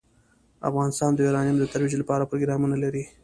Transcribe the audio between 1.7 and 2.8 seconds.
ترویج لپاره پروګرامونه